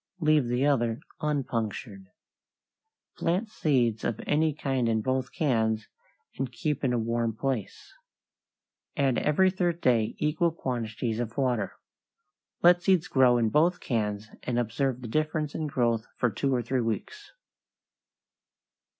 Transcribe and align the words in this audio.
Leave 0.19 0.47
the 0.47 0.65
other 0.65 0.99
unpunctured. 1.19 2.07
Plant 3.17 3.49
seeds 3.49 4.03
of 4.03 4.19
any 4.25 4.51
kind 4.51 4.89
in 4.89 4.99
both 4.99 5.31
cans 5.31 5.87
and 6.39 6.51
keep 6.51 6.83
in 6.83 6.91
a 6.91 6.97
warm 6.97 7.35
place. 7.37 7.93
Add 8.97 9.19
every 9.19 9.51
third 9.51 9.79
day 9.79 10.15
equal 10.17 10.49
quantities 10.53 11.19
of 11.19 11.37
water. 11.37 11.73
Let 12.63 12.81
seeds 12.81 13.07
grow 13.07 13.37
in 13.37 13.49
both 13.49 13.79
cans 13.79 14.31
and 14.41 14.57
observe 14.57 15.01
the 15.03 15.07
difference 15.07 15.53
in 15.53 15.67
growth 15.67 16.07
for 16.17 16.31
two 16.31 16.51
or 16.55 16.63
three 16.63 16.81
weeks. 16.81 17.33